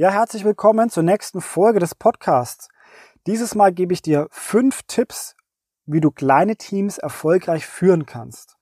[0.00, 2.70] Ja, herzlich willkommen zur nächsten Folge des Podcasts.
[3.26, 5.36] Dieses Mal gebe ich dir fünf Tipps,
[5.84, 8.56] wie du kleine Teams erfolgreich führen kannst.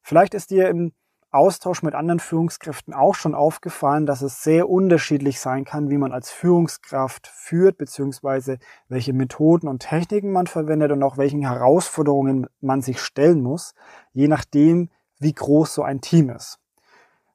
[0.00, 0.94] Vielleicht ist dir im
[1.30, 6.12] Austausch mit anderen Führungskräften auch schon aufgefallen, dass es sehr unterschiedlich sein kann, wie man
[6.12, 8.56] als Führungskraft führt, beziehungsweise
[8.88, 13.74] welche Methoden und Techniken man verwendet und auch welchen Herausforderungen man sich stellen muss,
[14.14, 16.58] je nachdem, wie groß so ein Team ist.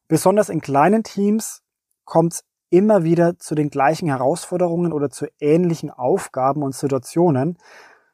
[0.08, 1.62] Besonders in kleinen Teams
[2.06, 7.58] kommt es immer wieder zu den gleichen Herausforderungen oder zu ähnlichen Aufgaben und Situationen,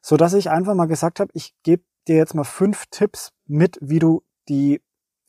[0.02, 3.78] so dass ich einfach mal gesagt habe, ich gebe dir jetzt mal fünf Tipps mit,
[3.82, 4.82] wie du die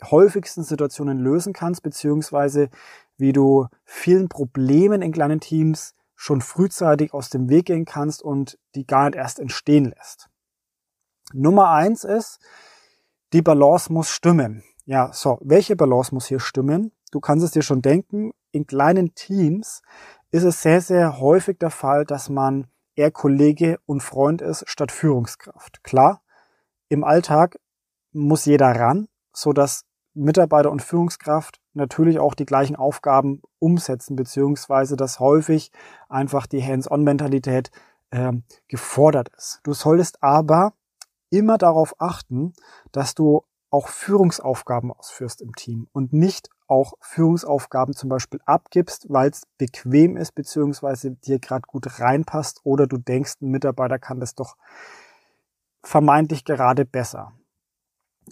[0.02, 2.68] häufigsten Situationen lösen kannst, beziehungsweise
[3.16, 8.58] wie du vielen Problemen in kleinen Teams schon frühzeitig aus dem Weg gehen kannst und
[8.74, 10.28] die gar nicht erst entstehen lässt.
[11.32, 12.38] Nummer eins ist,
[13.32, 14.62] die Balance muss stimmen.
[14.84, 16.92] Ja, so, welche Balance muss hier stimmen?
[17.10, 19.82] Du kannst es dir schon denken, in kleinen Teams
[20.30, 24.90] ist es sehr, sehr häufig der Fall, dass man eher Kollege und Freund ist statt
[24.90, 25.84] Führungskraft.
[25.84, 26.22] Klar,
[26.88, 27.58] im Alltag
[28.12, 34.96] muss jeder ran, so dass Mitarbeiter und Führungskraft natürlich auch die gleichen Aufgaben umsetzen, beziehungsweise
[34.96, 35.70] dass häufig
[36.08, 37.70] einfach die Hands-on-Mentalität
[38.10, 38.32] äh,
[38.66, 39.60] gefordert ist.
[39.62, 40.72] Du solltest aber
[41.30, 42.54] immer darauf achten,
[42.92, 43.44] dass du
[43.76, 50.16] auch Führungsaufgaben ausführst im Team und nicht auch Führungsaufgaben zum Beispiel abgibst, weil es bequem
[50.16, 54.56] ist, beziehungsweise dir gerade gut reinpasst oder du denkst, ein Mitarbeiter kann das doch
[55.82, 57.32] vermeintlich gerade besser.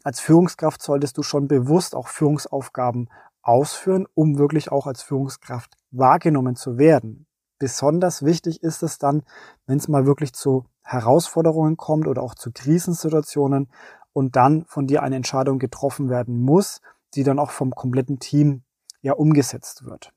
[0.03, 3.11] Als Führungskraft solltest du schon bewusst auch Führungsaufgaben
[3.42, 7.27] ausführen, um wirklich auch als Führungskraft wahrgenommen zu werden.
[7.59, 9.25] Besonders wichtig ist es dann,
[9.67, 13.69] wenn es mal wirklich zu Herausforderungen kommt oder auch zu Krisensituationen
[14.15, 16.81] und dann von dir eine Entscheidung getroffen werden muss,
[17.15, 18.62] die dann auch vom kompletten Team
[19.03, 20.12] ja umgesetzt wird.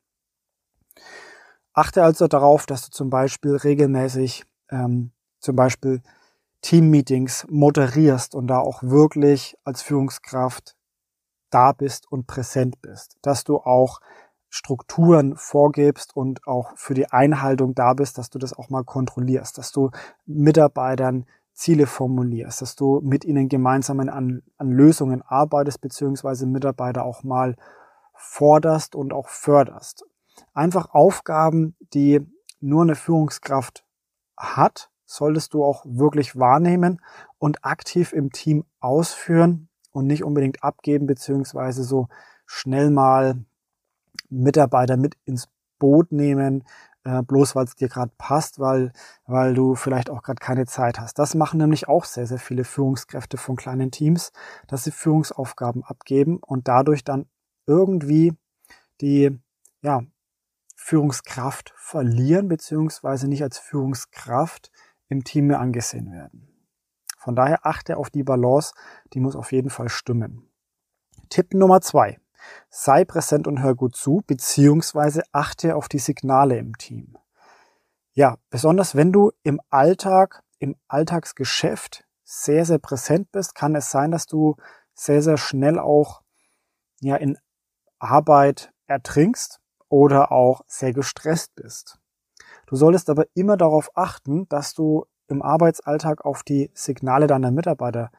[1.74, 6.02] Achte also darauf, dass du zum Beispiel regelmäßig ähm, zum Beispiel
[6.62, 10.76] Teammeetings moderierst und da auch wirklich als Führungskraft
[11.50, 13.18] da bist und präsent bist.
[13.22, 14.00] Dass du auch
[14.50, 19.58] Strukturen vorgibst und auch für die Einhaltung da bist, dass du das auch mal kontrollierst,
[19.58, 19.92] dass du
[20.26, 21.26] Mitarbeitern
[21.58, 27.56] Ziele formulierst, dass du mit ihnen gemeinsam an, an Lösungen arbeitest, beziehungsweise Mitarbeiter auch mal
[28.14, 30.06] forderst und auch förderst.
[30.54, 32.22] Einfach Aufgaben, die
[32.60, 33.84] nur eine Führungskraft
[34.38, 37.02] hat, solltest du auch wirklich wahrnehmen
[37.40, 42.08] und aktiv im Team ausführen und nicht unbedingt abgeben, beziehungsweise so
[42.46, 43.44] schnell mal
[44.30, 46.66] Mitarbeiter mit ins Boot nehmen,
[47.08, 48.92] äh, bloß weil es dir gerade passt, weil,
[49.26, 51.18] weil du vielleicht auch gerade keine Zeit hast.
[51.18, 54.34] Das machen nämlich auch sehr, sehr viele Führungskräfte von kleinen Teams,
[54.68, 57.26] dass sie Führungsaufgaben abgeben und dadurch dann
[57.66, 58.34] irgendwie
[59.00, 59.40] die
[59.82, 60.02] ja,
[60.76, 64.70] Führungskraft verlieren, beziehungsweise nicht als Führungskraft
[65.08, 66.50] im Team mehr angesehen werden.
[67.18, 68.74] Von daher achte auf die Balance,
[69.14, 70.50] die muss auf jeden Fall stimmen.
[71.30, 72.20] Tipp Nummer zwei.
[72.70, 77.18] Sei präsent und hör gut zu, beziehungsweise achte auf die Signale im Team.
[78.14, 84.12] Ja, besonders wenn du im Alltag, im Alltagsgeschäft sehr, sehr präsent bist, kann es sein,
[84.12, 84.56] dass du
[84.94, 86.22] sehr, sehr schnell auch
[87.00, 87.38] ja, in
[88.00, 92.00] Arbeit ertrinkst oder auch sehr gestresst bist.
[92.66, 98.12] Du solltest aber immer darauf achten, dass du im Arbeitsalltag auf die Signale deiner Mitarbeiter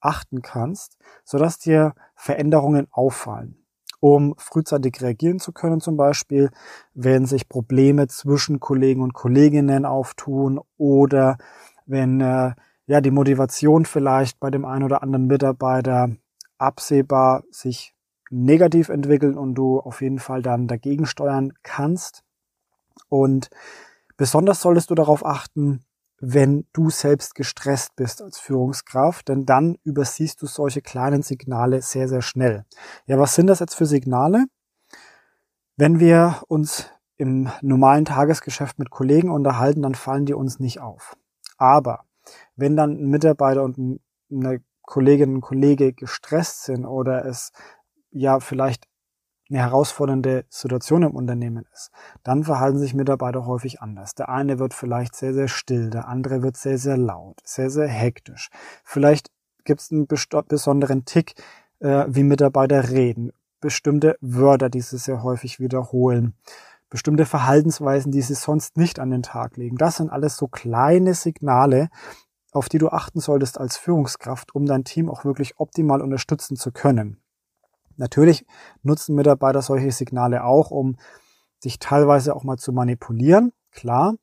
[0.00, 3.65] achten kannst, sodass dir Veränderungen auffallen
[4.00, 6.50] um frühzeitig reagieren zu können, zum Beispiel,
[6.94, 11.38] wenn sich Probleme zwischen Kollegen und Kolleginnen auftun oder
[11.86, 12.52] wenn äh,
[12.86, 16.10] ja die Motivation vielleicht bei dem einen oder anderen Mitarbeiter
[16.58, 17.94] absehbar sich
[18.30, 22.22] negativ entwickelt und du auf jeden Fall dann dagegen steuern kannst.
[23.08, 23.50] Und
[24.16, 25.84] besonders solltest du darauf achten,
[26.18, 32.08] wenn du selbst gestresst bist als Führungskraft, denn dann übersiehst du solche kleinen Signale sehr,
[32.08, 32.64] sehr schnell.
[33.06, 34.46] Ja, was sind das jetzt für Signale?
[35.76, 41.16] Wenn wir uns im normalen Tagesgeschäft mit Kollegen unterhalten, dann fallen die uns nicht auf.
[41.58, 42.04] Aber
[42.56, 47.52] wenn dann ein Mitarbeiter und eine Kollegin und Kollege gestresst sind oder es
[48.10, 48.86] ja vielleicht
[49.48, 51.90] eine herausfordernde Situation im Unternehmen ist,
[52.22, 54.14] dann verhalten sich Mitarbeiter häufig anders.
[54.14, 57.88] Der eine wird vielleicht sehr, sehr still, der andere wird sehr, sehr laut, sehr, sehr
[57.88, 58.50] hektisch.
[58.84, 59.30] Vielleicht
[59.64, 61.34] gibt es einen besonderen Tick,
[61.80, 66.34] äh, wie Mitarbeiter reden, bestimmte Wörter, die sie sehr häufig wiederholen,
[66.88, 69.76] bestimmte Verhaltensweisen, die sie sonst nicht an den Tag legen.
[69.76, 71.88] Das sind alles so kleine Signale,
[72.52, 76.72] auf die du achten solltest als Führungskraft, um dein Team auch wirklich optimal unterstützen zu
[76.72, 77.20] können.
[77.96, 78.46] Natürlich
[78.82, 80.96] nutzen Mitarbeiter solche Signale auch, um
[81.64, 84.14] dich teilweise auch mal zu manipulieren, klar.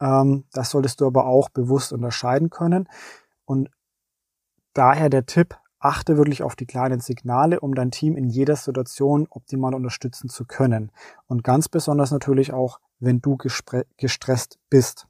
[0.00, 2.88] Ähm, das solltest du aber auch bewusst unterscheiden können.
[3.44, 3.70] Und
[4.74, 9.26] daher der Tipp, achte wirklich auf die kleinen Signale, um dein Team in jeder Situation
[9.28, 10.92] optimal unterstützen zu können.
[11.26, 15.08] Und ganz besonders natürlich auch, wenn du gestresst bist.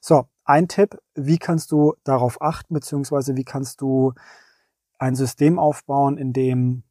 [0.00, 4.12] So, ein Tipp, wie kannst du darauf achten, beziehungsweise wie kannst du
[4.98, 6.82] ein System aufbauen, in dem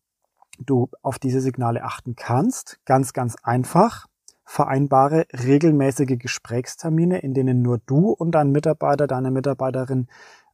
[0.60, 2.80] du auf diese Signale achten kannst.
[2.86, 4.08] Ganz, ganz einfach.
[4.44, 10.08] Vereinbare regelmäßige Gesprächstermine, in denen nur du und dein Mitarbeiter, deine Mitarbeiterin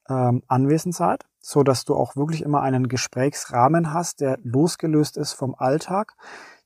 [0.10, 5.34] ähm, anwesend seid, so dass du auch wirklich immer einen Gesprächsrahmen hast, der losgelöst ist
[5.34, 6.16] vom Alltag.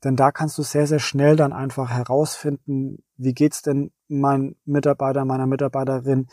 [0.04, 5.26] Denn da kannst du sehr, sehr schnell dann einfach herausfinden, wie geht's denn mein Mitarbeiter,
[5.26, 6.28] meiner Mitarbeiterin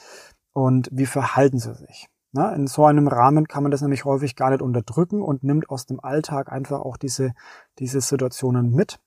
[0.53, 2.09] und wie verhalten sie sich.
[2.37, 5.71] Na, in so einem Rahmen kann man das nämlich häufig gar nicht unterdrücken und nimmt
[5.71, 7.33] aus dem Alltag einfach auch diese,
[7.79, 8.99] diese Situationen mit.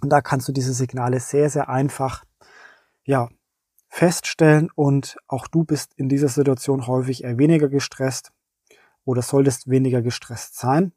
[0.00, 2.24] Und da kannst du diese Signale sehr, sehr einfach,
[3.02, 3.28] ja,
[3.88, 8.30] feststellen und auch du bist in dieser Situation häufig eher weniger gestresst
[9.04, 10.92] oder solltest weniger gestresst sein,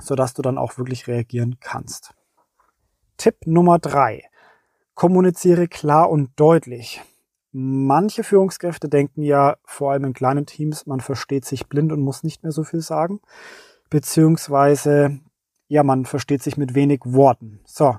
[0.00, 2.12] sodass du dann auch wirklich reagieren kannst.
[3.18, 4.24] Tipp Nummer drei.
[4.94, 7.00] Kommuniziere klar und deutlich.
[7.60, 12.22] Manche Führungskräfte denken ja, vor allem in kleinen Teams, man versteht sich blind und muss
[12.22, 13.20] nicht mehr so viel sagen.
[13.90, 15.18] Beziehungsweise,
[15.66, 17.58] ja, man versteht sich mit wenig Worten.
[17.64, 17.96] So.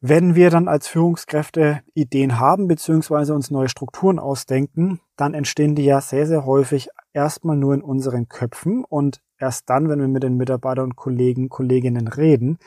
[0.00, 5.84] Wenn wir dann als Führungskräfte Ideen haben, beziehungsweise uns neue Strukturen ausdenken, dann entstehen die
[5.84, 10.24] ja sehr, sehr häufig erstmal nur in unseren Köpfen und erst dann, wenn wir mit
[10.24, 12.58] den Mitarbeitern und Kollegen, Kolleginnen reden,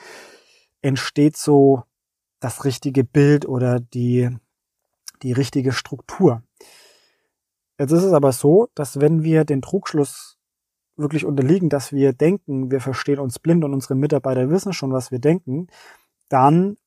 [0.81, 1.83] entsteht so
[2.39, 4.37] das richtige Bild oder die
[5.25, 6.43] die richtige Struktur.
[7.79, 10.37] Jetzt ist es aber so, dass wenn wir den Trugschluss
[10.95, 15.11] wirklich unterliegen, dass wir denken, wir verstehen uns blind und unsere Mitarbeiter wissen schon, was
[15.11, 15.67] wir denken,
[16.29, 16.77] dann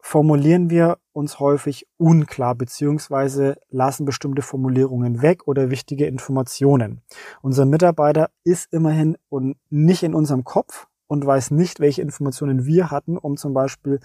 [0.00, 7.02] formulieren wir uns häufig unklar beziehungsweise lassen bestimmte Formulierungen weg oder wichtige Informationen.
[7.42, 12.90] Unser Mitarbeiter ist immerhin und nicht in unserem Kopf, und weiß nicht, welche Informationen wir
[12.90, 13.98] hatten, um zum Beispiel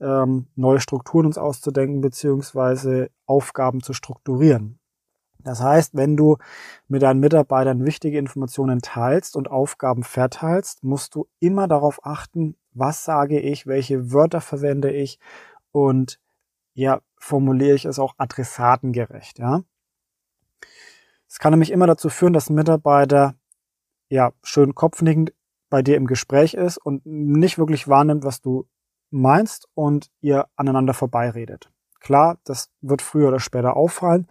[0.00, 4.78] ähm, neue Strukturen uns auszudenken beziehungsweise Aufgaben zu strukturieren.
[5.40, 6.38] Das heißt, wenn du
[6.88, 13.04] mit deinen Mitarbeitern wichtige Informationen teilst und Aufgaben verteilst, musst du immer darauf achten, was
[13.04, 15.18] sage ich, welche Wörter verwende ich
[15.70, 16.18] und
[16.72, 19.62] ja, formuliere ich es auch adressatengerecht, ja.
[21.28, 23.34] Es kann nämlich immer dazu führen, dass Mitarbeiter
[24.08, 25.32] ja schön kopfnickend
[25.70, 28.66] bei dir im Gespräch ist und nicht wirklich wahrnimmt, was du
[29.10, 31.70] meinst und ihr aneinander vorbeiredet.
[32.00, 34.26] Klar, das wird früher oder später auffallen,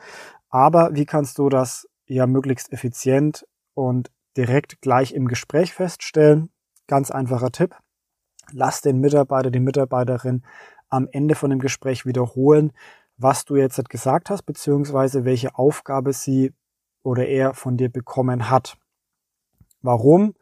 [0.50, 6.50] aber wie kannst du das ja möglichst effizient und direkt gleich im Gespräch feststellen?
[6.88, 7.76] Ganz einfacher Tipp.
[8.52, 10.44] Lass den Mitarbeiter, die Mitarbeiterin
[10.90, 12.72] am Ende von dem Gespräch wiederholen,
[13.18, 16.54] was du jetzt gesagt hast, beziehungsweise welche Aufgabe sie
[17.04, 18.78] oder er von dir bekommen hat.
[19.82, 20.36] Warum?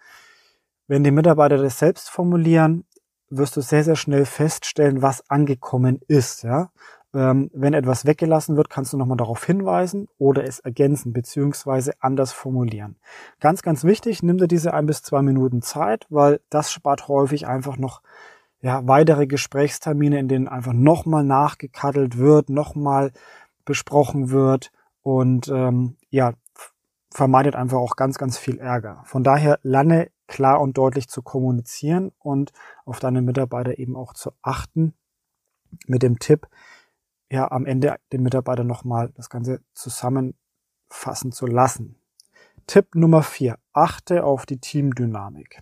[0.91, 2.83] Wenn die Mitarbeiter das selbst formulieren,
[3.29, 6.43] wirst du sehr, sehr schnell feststellen, was angekommen ist.
[6.43, 6.69] Ja?
[7.13, 12.33] Ähm, wenn etwas weggelassen wird, kannst du nochmal darauf hinweisen oder es ergänzen beziehungsweise anders
[12.33, 12.97] formulieren.
[13.39, 17.47] Ganz, ganz wichtig, nimm dir diese ein bis zwei Minuten Zeit, weil das spart häufig
[17.47, 18.01] einfach noch
[18.59, 23.13] ja, weitere Gesprächstermine, in denen einfach nochmal nachgekaddelt wird, nochmal
[23.63, 26.33] besprochen wird und ähm, ja,
[27.13, 29.03] vermeidet einfach auch ganz, ganz viel Ärger.
[29.05, 32.53] Von daher lerne klar und deutlich zu kommunizieren und
[32.85, 34.93] auf deine Mitarbeiter eben auch zu achten
[35.87, 36.47] mit dem Tipp,
[37.29, 41.97] ja, am Ende den Mitarbeiter nochmal das Ganze zusammenfassen zu lassen.
[42.65, 45.61] Tipp Nummer vier: Achte auf die Teamdynamik.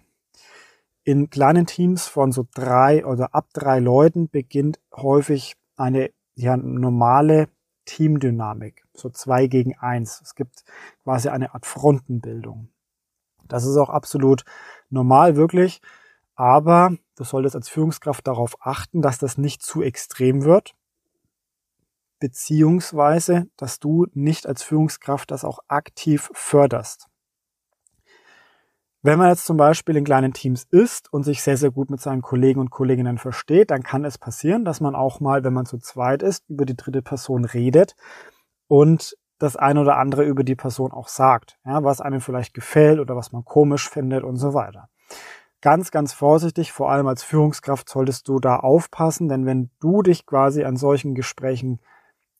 [1.03, 7.49] In kleinen Teams von so drei oder ab drei Leuten beginnt häufig eine ja, normale
[7.85, 10.21] Teamdynamik, so zwei gegen eins.
[10.21, 10.63] Es gibt
[11.03, 12.69] quasi eine Art Frontenbildung.
[13.49, 14.43] Das ist auch absolut
[14.89, 15.81] normal, wirklich.
[16.35, 20.73] Aber du solltest als Führungskraft darauf achten, dass das nicht zu extrem wird.
[22.19, 27.07] Beziehungsweise, dass du nicht als Führungskraft das auch aktiv förderst.
[29.01, 32.01] Wenn man jetzt zum Beispiel in kleinen Teams ist und sich sehr, sehr gut mit
[32.01, 35.65] seinen Kollegen und Kolleginnen versteht, dann kann es passieren, dass man auch mal, wenn man
[35.65, 37.95] zu zweit ist, über die dritte Person redet
[38.67, 42.99] und das eine oder andere über die Person auch sagt, ja, was einem vielleicht gefällt
[42.99, 44.89] oder was man komisch findet und so weiter.
[45.61, 50.25] Ganz, ganz vorsichtig, vor allem als Führungskraft solltest du da aufpassen, denn wenn du dich
[50.25, 51.79] quasi an solchen Gesprächen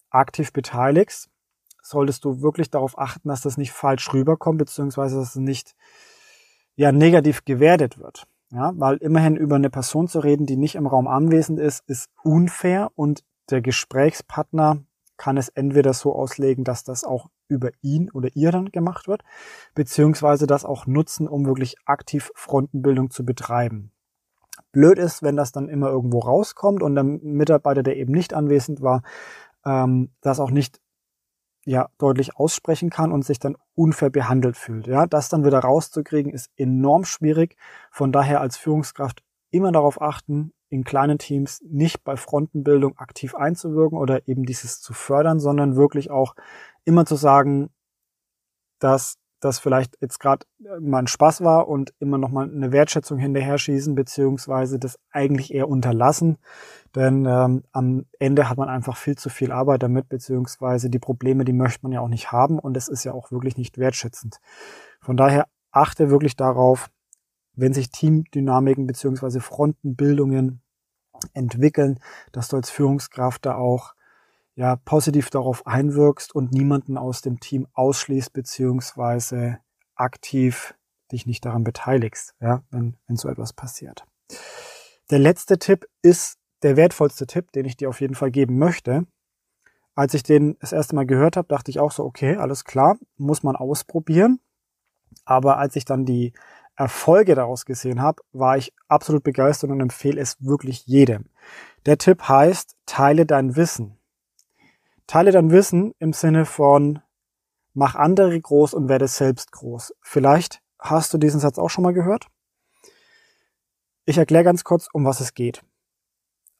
[0.09, 1.29] aktiv beteiligst,
[1.81, 5.75] solltest du wirklich darauf achten, dass das nicht falsch rüberkommt, beziehungsweise dass es nicht
[6.75, 8.25] ja, negativ gewertet wird.
[8.51, 12.09] Ja, weil immerhin über eine Person zu reden, die nicht im Raum anwesend ist, ist
[12.23, 14.83] unfair und der Gesprächspartner
[15.19, 19.21] kann es entweder so auslegen, dass das auch über ihn oder ihr dann gemacht wird,
[19.75, 23.91] beziehungsweise das auch nutzen, um wirklich aktiv Frontenbildung zu betreiben.
[24.71, 28.81] Blöd ist, wenn das dann immer irgendwo rauskommt und der Mitarbeiter, der eben nicht anwesend
[28.81, 29.03] war,
[29.65, 30.79] ähm, das auch nicht
[31.65, 34.87] ja deutlich aussprechen kann und sich dann unfair behandelt fühlt.
[34.87, 37.57] Ja, das dann wieder rauszukriegen ist enorm schwierig.
[37.91, 43.97] Von daher als Führungskraft immer darauf achten, in kleinen Teams nicht bei Frontenbildung aktiv einzuwirken
[43.97, 46.35] oder eben dieses zu fördern, sondern wirklich auch
[46.85, 47.69] immer zu sagen,
[48.79, 50.45] dass das vielleicht jetzt gerade
[50.79, 55.53] mal ein Spaß war und immer noch mal eine Wertschätzung hinterher schießen, beziehungsweise das eigentlich
[55.53, 56.37] eher unterlassen.
[56.95, 61.45] Denn ähm, am Ende hat man einfach viel zu viel Arbeit damit, beziehungsweise die Probleme,
[61.45, 64.39] die möchte man ja auch nicht haben und es ist ja auch wirklich nicht wertschätzend.
[64.99, 66.89] Von daher achte wirklich darauf,
[67.59, 70.61] wenn sich Teamdynamiken beziehungsweise Frontenbildungen
[71.33, 71.99] entwickeln,
[72.31, 73.93] dass du als Führungskraft da auch
[74.55, 79.59] ja, positiv darauf einwirkst und niemanden aus dem Team ausschließt beziehungsweise
[79.95, 80.75] aktiv
[81.11, 84.05] dich nicht daran beteiligst, ja, wenn, wenn so etwas passiert.
[85.09, 89.07] Der letzte Tipp ist der wertvollste Tipp, den ich dir auf jeden Fall geben möchte.
[89.95, 92.97] Als ich den das erste Mal gehört habe, dachte ich auch so, okay, alles klar,
[93.17, 94.39] muss man ausprobieren.
[95.25, 96.33] Aber als ich dann die
[96.79, 101.25] Erfolge daraus gesehen habe, war ich absolut begeistert und empfehle es wirklich jedem.
[101.85, 103.97] Der Tipp heißt, teile dein Wissen.
[105.05, 107.01] Teile dein Wissen im Sinne von,
[107.73, 109.93] mach andere groß und werde selbst groß.
[110.01, 112.27] Vielleicht hast du diesen Satz auch schon mal gehört.
[114.05, 115.61] Ich erkläre ganz kurz, um was es geht.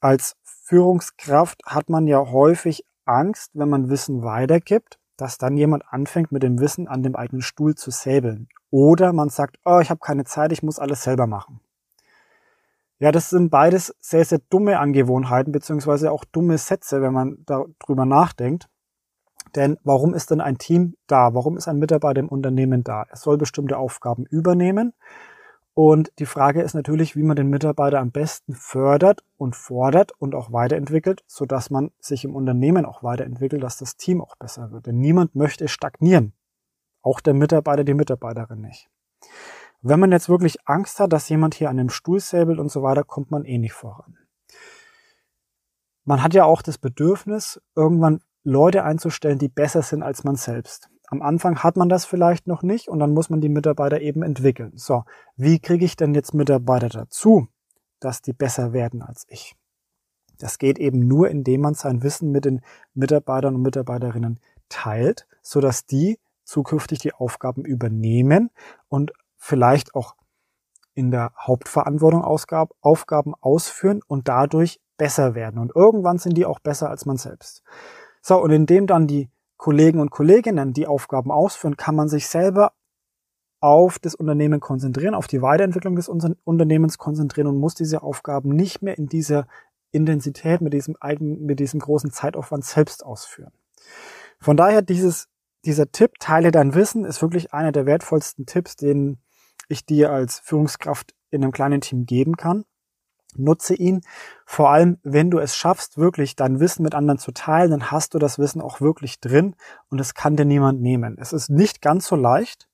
[0.00, 6.30] Als Führungskraft hat man ja häufig Angst, wenn man Wissen weitergibt, dass dann jemand anfängt,
[6.30, 8.48] mit dem Wissen an dem eigenen Stuhl zu säbeln.
[8.70, 11.60] Oder man sagt, oh, ich habe keine Zeit, ich muss alles selber machen.
[12.98, 18.04] Ja, das sind beides sehr, sehr dumme Angewohnheiten, beziehungsweise auch dumme Sätze, wenn man darüber
[18.04, 18.68] nachdenkt.
[19.54, 21.34] Denn warum ist denn ein Team da?
[21.34, 23.04] Warum ist ein Mitarbeiter im Unternehmen da?
[23.08, 24.92] Er soll bestimmte Aufgaben übernehmen.
[25.72, 30.34] Und die Frage ist natürlich, wie man den Mitarbeiter am besten fördert und fordert und
[30.34, 34.72] auch weiterentwickelt, so dass man sich im Unternehmen auch weiterentwickelt, dass das Team auch besser
[34.72, 34.86] wird.
[34.86, 36.34] Denn niemand möchte stagnieren.
[37.02, 38.88] Auch der Mitarbeiter, die Mitarbeiterin nicht.
[39.82, 42.82] Wenn man jetzt wirklich Angst hat, dass jemand hier an dem Stuhl säbelt und so
[42.82, 44.18] weiter, kommt man eh nicht voran.
[46.04, 50.90] Man hat ja auch das Bedürfnis, irgendwann Leute einzustellen, die besser sind als man selbst.
[51.06, 54.22] Am Anfang hat man das vielleicht noch nicht und dann muss man die Mitarbeiter eben
[54.22, 54.72] entwickeln.
[54.76, 55.04] So,
[55.36, 57.48] wie kriege ich denn jetzt Mitarbeiter dazu,
[57.98, 59.56] dass die besser werden als ich?
[60.38, 62.60] Das geht eben nur, indem man sein Wissen mit den
[62.94, 66.18] Mitarbeitern und Mitarbeiterinnen teilt, so dass die
[66.50, 68.50] zukünftig die Aufgaben übernehmen
[68.88, 70.16] und vielleicht auch
[70.94, 75.58] in der Hauptverantwortung Aufgaben ausführen und dadurch besser werden.
[75.58, 77.62] Und irgendwann sind die auch besser als man selbst.
[78.20, 82.72] So, und indem dann die Kollegen und Kolleginnen die Aufgaben ausführen, kann man sich selber
[83.60, 88.82] auf das Unternehmen konzentrieren, auf die Weiterentwicklung des Unternehmens konzentrieren und muss diese Aufgaben nicht
[88.82, 89.46] mehr in dieser
[89.92, 93.52] Intensität, mit diesem eigenen, mit diesem großen Zeitaufwand selbst ausführen.
[94.38, 95.29] Von daher dieses
[95.64, 99.18] dieser Tipp, teile dein Wissen, ist wirklich einer der wertvollsten Tipps, den
[99.68, 102.64] ich dir als Führungskraft in einem kleinen Team geben kann.
[103.36, 104.00] Nutze ihn.
[104.44, 108.14] Vor allem, wenn du es schaffst, wirklich dein Wissen mit anderen zu teilen, dann hast
[108.14, 109.54] du das Wissen auch wirklich drin
[109.88, 111.16] und es kann dir niemand nehmen.
[111.18, 112.68] Es ist nicht ganz so leicht,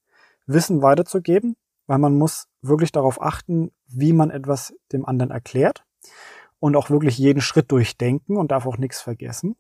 [0.46, 5.84] Wissen weiterzugeben, weil man muss wirklich darauf achten, wie man etwas dem anderen erklärt
[6.58, 9.56] und auch wirklich jeden Schritt durchdenken und darf auch nichts vergessen.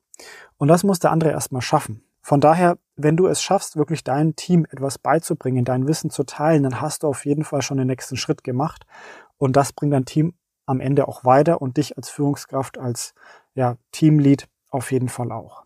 [0.56, 2.05] Und das muss der andere erstmal schaffen.
[2.26, 6.64] Von daher, wenn du es schaffst, wirklich deinem Team etwas beizubringen, dein Wissen zu teilen,
[6.64, 8.84] dann hast du auf jeden Fall schon den nächsten Schritt gemacht.
[9.38, 10.34] Und das bringt dein Team
[10.66, 13.14] am Ende auch weiter und dich als Führungskraft, als
[13.54, 15.62] ja, Teamlead auf jeden Fall auch.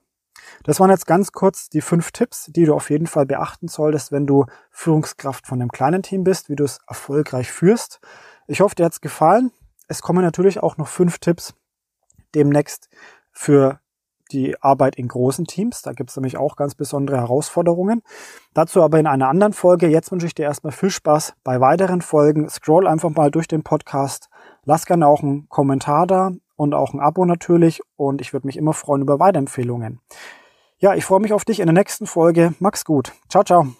[0.62, 4.12] Das waren jetzt ganz kurz die fünf Tipps, die du auf jeden Fall beachten solltest,
[4.12, 8.00] wenn du Führungskraft von einem kleinen Team bist, wie du es erfolgreich führst.
[8.48, 9.50] Ich hoffe, dir hat es gefallen.
[9.88, 11.54] Es kommen natürlich auch noch fünf Tipps
[12.34, 12.90] demnächst
[13.32, 13.80] für
[14.32, 15.82] die Arbeit in großen Teams.
[15.82, 18.02] Da gibt es nämlich auch ganz besondere Herausforderungen.
[18.54, 19.88] Dazu aber in einer anderen Folge.
[19.88, 22.49] Jetzt wünsche ich dir erstmal viel Spaß bei weiteren Folgen.
[22.49, 24.28] Scroll einfach mal durch den Podcast.
[24.64, 27.80] Lass gerne auch einen Kommentar da und auch ein Abo natürlich.
[27.96, 30.00] Und ich würde mich immer freuen über Weiterempfehlungen.
[30.78, 32.54] Ja, ich freue mich auf dich in der nächsten Folge.
[32.58, 33.12] Mach's gut.
[33.28, 33.79] Ciao, ciao.